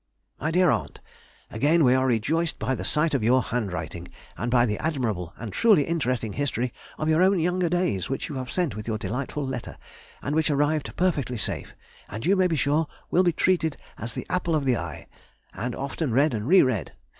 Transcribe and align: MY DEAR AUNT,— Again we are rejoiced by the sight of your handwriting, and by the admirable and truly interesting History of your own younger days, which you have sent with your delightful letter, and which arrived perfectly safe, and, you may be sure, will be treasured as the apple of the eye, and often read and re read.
MY 0.39 0.49
DEAR 0.49 0.71
AUNT,— 0.71 0.99
Again 1.51 1.83
we 1.83 1.93
are 1.93 2.07
rejoiced 2.07 2.57
by 2.57 2.73
the 2.73 2.83
sight 2.83 3.13
of 3.13 3.23
your 3.23 3.43
handwriting, 3.43 4.07
and 4.35 4.49
by 4.49 4.65
the 4.65 4.79
admirable 4.79 5.31
and 5.37 5.53
truly 5.53 5.83
interesting 5.83 6.33
History 6.33 6.73
of 6.97 7.07
your 7.07 7.21
own 7.21 7.37
younger 7.39 7.69
days, 7.69 8.09
which 8.09 8.27
you 8.27 8.33
have 8.37 8.49
sent 8.51 8.75
with 8.75 8.87
your 8.87 8.97
delightful 8.97 9.45
letter, 9.45 9.77
and 10.23 10.33
which 10.35 10.49
arrived 10.49 10.95
perfectly 10.95 11.37
safe, 11.37 11.75
and, 12.09 12.25
you 12.25 12.35
may 12.35 12.47
be 12.47 12.55
sure, 12.55 12.87
will 13.11 13.21
be 13.21 13.31
treasured 13.31 13.77
as 13.99 14.15
the 14.15 14.25
apple 14.27 14.55
of 14.55 14.65
the 14.65 14.75
eye, 14.75 15.05
and 15.53 15.75
often 15.75 16.09
read 16.11 16.33
and 16.33 16.47
re 16.47 16.63
read. 16.63 16.93